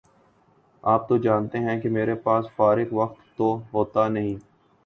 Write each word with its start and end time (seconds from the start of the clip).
آپ 0.83 1.07
تو 1.09 1.17
جانتے 1.17 1.57
ہیں 1.59 1.79
کہ 1.81 1.89
میرے 1.89 2.13
باس 2.23 2.45
فارغ 2.55 2.93
وقت 2.93 3.37
تو 3.37 3.55
ہوتا 3.73 4.07
نہیں 4.07 4.35